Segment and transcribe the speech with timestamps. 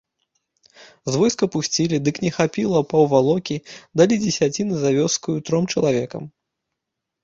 [1.11, 3.61] З войска пусцілі, дык не хапіла паўвалокі,
[4.05, 6.23] далі дзесяціны за вёскаю тром чалавекам.